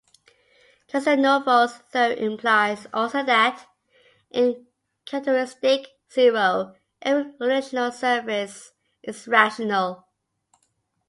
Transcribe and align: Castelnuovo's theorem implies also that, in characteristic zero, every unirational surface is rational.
Castelnuovo's 0.87 1.77
theorem 1.91 2.17
implies 2.31 2.87
also 2.91 3.23
that, 3.23 3.67
in 4.31 4.65
characteristic 5.05 5.89
zero, 6.11 6.73
every 7.03 7.31
unirational 7.33 7.93
surface 7.93 8.71
is 9.03 9.27
rational. 9.27 10.07